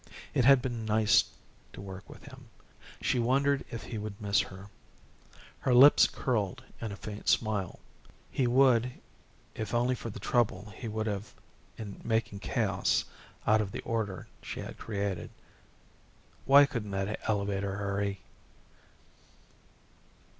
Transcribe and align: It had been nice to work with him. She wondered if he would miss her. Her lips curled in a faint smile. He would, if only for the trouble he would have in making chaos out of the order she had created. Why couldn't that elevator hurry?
It 0.33 0.45
had 0.45 0.63
been 0.63 0.83
nice 0.83 1.23
to 1.73 1.79
work 1.79 2.09
with 2.09 2.23
him. 2.23 2.49
She 3.01 3.19
wondered 3.19 3.63
if 3.69 3.83
he 3.83 3.99
would 3.99 4.19
miss 4.19 4.39
her. 4.39 4.67
Her 5.59 5.75
lips 5.75 6.07
curled 6.07 6.63
in 6.81 6.91
a 6.91 6.95
faint 6.95 7.29
smile. 7.29 7.77
He 8.31 8.47
would, 8.47 8.93
if 9.53 9.75
only 9.75 9.93
for 9.93 10.09
the 10.09 10.19
trouble 10.19 10.73
he 10.75 10.87
would 10.87 11.05
have 11.05 11.31
in 11.77 12.01
making 12.03 12.39
chaos 12.39 13.05
out 13.45 13.61
of 13.61 13.71
the 13.71 13.81
order 13.81 14.27
she 14.41 14.59
had 14.61 14.79
created. 14.79 15.29
Why 16.45 16.65
couldn't 16.65 16.89
that 16.89 17.19
elevator 17.29 17.75
hurry? 17.77 18.21